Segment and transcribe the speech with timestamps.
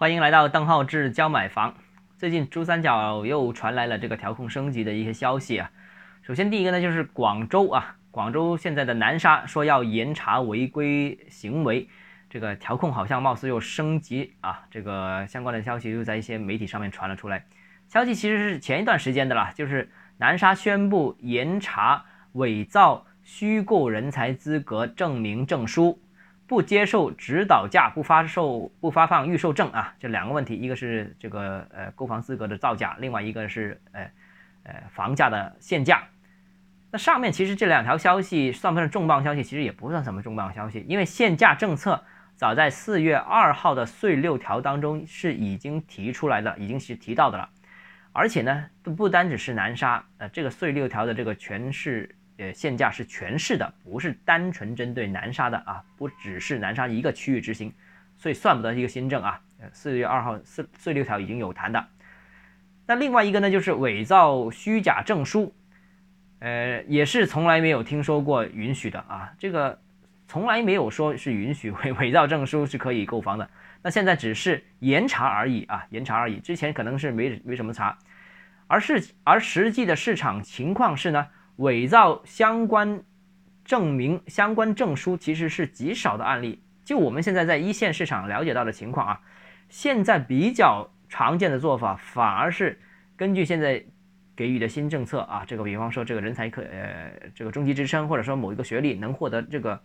[0.00, 1.74] 欢迎来到邓浩志教买房。
[2.16, 5.70] 最近珠三角又传来了这个调控升级的一些消息啊。
[6.22, 11.86] 首先第一个呢就是广州啊，广州现在的南沙说要严查违规行为，
[12.30, 14.62] 这个调控好像貌似又升级啊。
[14.70, 17.44] 这个相关的消息又在一些媒体上面传了出来。
[17.86, 26.00] 消息其实是前一段时间的啦，就是南沙宣布严查伪造虚构人才资格证明证书。
[26.50, 34.10] 不接受指导价，不发售，不发放预售证啊，这两个问题，一个是这个呃购房资格的造假，另外一个是呃
[34.64, 36.02] 呃房价的限价。
[36.90, 39.44] 那上面其实这两条消息算不算重磅消息？
[39.44, 42.02] 其实也不算什么重磅消息，因为限价政策
[42.34, 47.48] 早在四月二号的税六条当中是已经提出来的，已经是提到的了。
[48.10, 52.16] 而且呢，不单只是南沙，呃，这个税六条的这个全市。
[52.40, 57.70] 呃，限价是全市的，不是单纯针对南沙的啊，不只是南沙一个区域执行，
[58.16, 59.38] 所以算不得一个新政啊。
[59.60, 61.86] 呃，四月二号四四六条已经有谈的。
[62.86, 65.54] 那另外一个呢，就是伪造虚假证书，
[66.38, 69.30] 呃，也是从来没有听说过允许的啊。
[69.38, 69.78] 这个
[70.26, 73.50] 从来没有说是允许 伪伪造证书是可以购房的。
[73.82, 76.40] 那现在只是严查而已啊，严查而已。
[76.40, 77.98] 之前可能是没没什么查，
[78.66, 81.26] 而是而实际的市场情况是呢。
[81.60, 83.02] 伪造相关
[83.64, 86.62] 证明、相关证书其实是极少的案例。
[86.84, 89.20] 就我们现在在一线市场了解到的情况啊，
[89.68, 92.80] 现在比较常见的做法，反而是
[93.14, 93.84] 根据现在
[94.34, 99.78] 给予的新政策啊，这个比方说这个人才可呃这个中级职称，或者说某一个学历能获得这个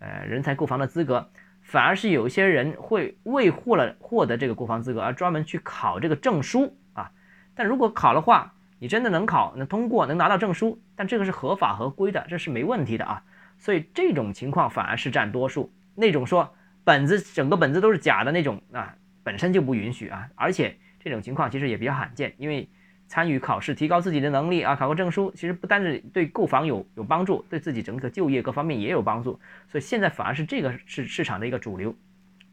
[0.00, 1.30] 呃人才购房的资格，
[1.62, 7.10] 反而是有些人会为获了获得这个购房资格而专门去考这个证书啊。
[7.54, 13.22] 但如果考的话，你真的能考，能通过，能拿到证书，但这个是合法合规的，这是没问题的啊。
[13.56, 15.72] 所以这种情况反而是占多数。
[15.94, 16.52] 那种说
[16.82, 20.28] 本子整个本子都是假的那种啊，本身就不允许啊。
[20.34, 22.68] 而且这种情况其实也比较罕见，因为
[23.06, 29.38] 参与考试，提高自己的能力啊，考个证书，其实不单是对购房有有帮助，对自己整个就业各方面也有帮助。
[29.68, 31.94] 所以现在反而是这个是市场的一个主流，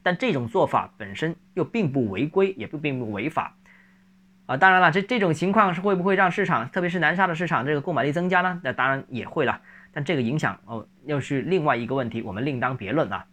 [0.04, 3.56] 但这种做法本身又并不违规，也不并不违法。
[4.50, 8.60] 啊，当然了，这这种情况是会不会让市场，特别是南沙的市场这个购买力增加呢？
[8.64, 9.62] 那当然也会了，
[9.94, 13.28] 但这个影响哦，又是另外一个问题，我们另当别论啊。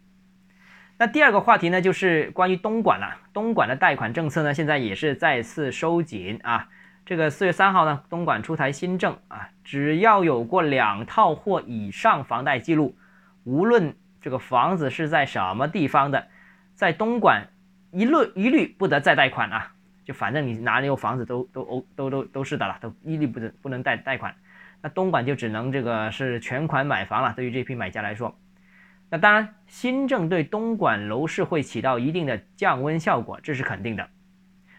[0.98, 3.16] 那第二个话题呢，就是关于东莞了。
[3.32, 6.68] 东莞的贷款政策呢，现在也是再次收紧啊。
[7.06, 12.94] 这个四月三号呢，东莞出台新政啊，只要有过两套或以上房贷记录，
[13.44, 16.26] 无论这个房子是在什么地方的，
[16.74, 17.46] 在东莞
[17.90, 19.72] 一律一律不得再贷款啊。
[20.06, 24.32] 就反正你哪里有房子都都欧都都都是的了，都一律不能不能贷贷款。
[24.80, 27.34] 那东莞就只能这个是全款买房了。
[27.34, 28.38] 对于这批买家来说，
[29.10, 34.08] 那当然新政对东莞楼市会起到一定的降温效果，这是肯定的。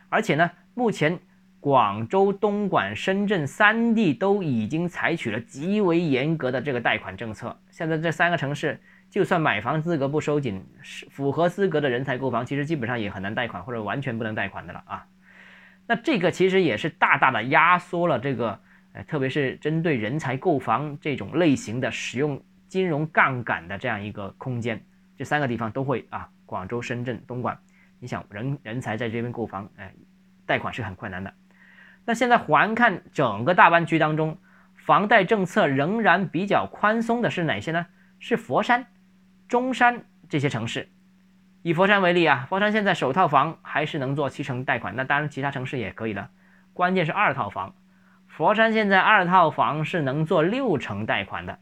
[0.08, 1.20] 而且呢，目前
[1.60, 7.56] 广州、东莞、深圳三地都已经采取了极为严格的这个贷款政策。
[7.70, 8.80] 现在这三个城市。
[9.10, 15.06] 就算买房资格不收紧，是符合资格的人才购房，其实基本上也很难贷款或者完全不能贷款的了啊。
[15.88, 18.60] 那这个其实也是大大的压缩了这个，
[18.94, 24.80] 呃，特别是针对人才购房这种类型的使用金融杠杆的这样一个空间。
[25.16, 27.58] 这三个地方都会啊，广州、深圳、东莞，
[28.00, 29.94] 你想人人才在这边购房，哎，
[30.46, 31.34] 贷款是很困难的。
[32.06, 34.38] 那现在环看整个大湾区当中，
[34.76, 37.86] 房贷政策仍然比较宽松的是哪些呢？
[38.20, 38.86] 是佛山。
[39.48, 40.90] 中山这些城市，
[41.62, 46.30] 以佛山为例啊，佛山现在首套房还是能做七成贷款，那当然其他城市也可以了。
[46.74, 47.76] 关键是二套房，
[48.28, 51.60] 佛山现在二套房是能做六成贷款的。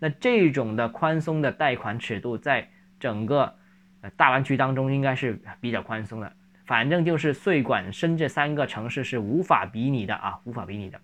[0.00, 2.68] 那这种的宽松的贷款尺度，在
[2.98, 3.54] 整个
[4.00, 6.32] 呃大湾区当中应该是比较宽松的。
[6.66, 10.98] 反正就是穗莞深这三个城市是无法比拟的啊，无法比拟的。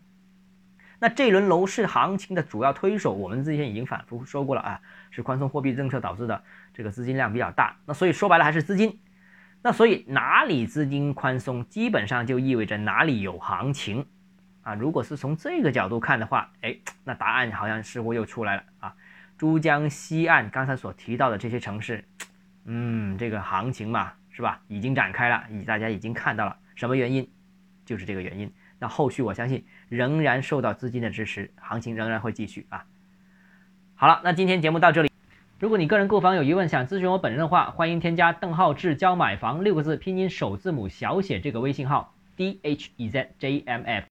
[1.01, 4.81] 那这一轮楼市行情的主要推手，我们之前已经反复说过了啊，
[5.11, 6.45] 是宽松货币政策导致的
[6.75, 7.75] 这个资金量比较大。
[7.87, 9.01] 那所以说白了还是资金。
[9.63, 14.07] 那所以哪里资金宽松，基本上就意味着哪里有行情
[14.63, 14.75] 啊。
[14.75, 18.95] 如果是从这个角度看的话，哎，那答案好像似乎又出来了啊。
[19.39, 22.05] 珠江西岸刚才所提到的这些城市，
[22.67, 24.61] 嗯，这个行情嘛，是吧？
[24.69, 27.27] 已经展开了，已大家已经看到了，什么原因？
[27.87, 28.53] 就是这个原因。
[28.81, 32.87] 那后续我相信仍然受到资金的支持，行情仍然会继续啊。
[33.95, 35.11] 好了，那今天节目到这里。
[35.61, 44.07] 如果你个人购房有疑问，想咨询我本人的话，欢迎添加邓浩志教买房六个字拼音首字母小写这个微信号 d h e z j m f。